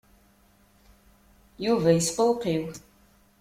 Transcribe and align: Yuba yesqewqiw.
Yuba 1.65 1.89
yesqewqiw. 1.95 2.63